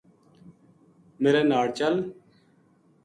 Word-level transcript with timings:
میرے 1.21 1.41
ناڑ 1.49 1.65
چل 1.77 1.93